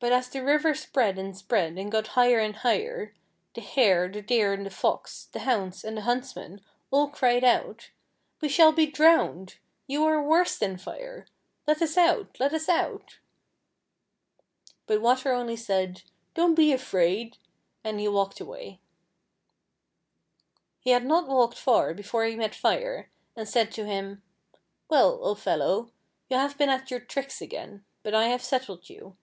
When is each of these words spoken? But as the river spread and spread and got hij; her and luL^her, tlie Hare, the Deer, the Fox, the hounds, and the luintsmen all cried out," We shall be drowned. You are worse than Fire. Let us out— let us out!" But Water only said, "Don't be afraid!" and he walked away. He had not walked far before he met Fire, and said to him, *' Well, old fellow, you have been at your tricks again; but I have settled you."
But 0.00 0.12
as 0.12 0.28
the 0.28 0.44
river 0.44 0.76
spread 0.76 1.18
and 1.18 1.36
spread 1.36 1.76
and 1.76 1.90
got 1.90 2.06
hij; 2.14 2.30
her 2.30 2.38
and 2.38 2.54
luL^her, 2.54 3.14
tlie 3.56 3.62
Hare, 3.64 4.08
the 4.08 4.22
Deer, 4.22 4.56
the 4.56 4.70
Fox, 4.70 5.24
the 5.32 5.40
hounds, 5.40 5.82
and 5.82 5.96
the 5.96 6.02
luintsmen 6.02 6.60
all 6.92 7.08
cried 7.08 7.42
out," 7.42 7.90
We 8.40 8.48
shall 8.48 8.70
be 8.70 8.86
drowned. 8.86 9.56
You 9.88 10.04
are 10.06 10.22
worse 10.22 10.56
than 10.56 10.76
Fire. 10.78 11.26
Let 11.66 11.82
us 11.82 11.96
out— 11.96 12.38
let 12.38 12.52
us 12.54 12.68
out!" 12.68 13.18
But 14.86 15.00
Water 15.02 15.32
only 15.32 15.56
said, 15.56 16.02
"Don't 16.34 16.54
be 16.54 16.72
afraid!" 16.72 17.36
and 17.82 17.98
he 17.98 18.06
walked 18.06 18.38
away. 18.38 18.78
He 20.78 20.90
had 20.90 21.04
not 21.06 21.26
walked 21.26 21.58
far 21.58 21.92
before 21.92 22.24
he 22.24 22.36
met 22.36 22.54
Fire, 22.54 23.10
and 23.34 23.48
said 23.48 23.72
to 23.72 23.84
him, 23.84 24.22
*' 24.52 24.88
Well, 24.88 25.18
old 25.24 25.40
fellow, 25.40 25.90
you 26.30 26.36
have 26.36 26.56
been 26.56 26.68
at 26.70 26.88
your 26.88 27.00
tricks 27.00 27.40
again; 27.42 27.84
but 28.04 28.14
I 28.14 28.28
have 28.28 28.44
settled 28.44 28.88
you." 28.88 29.16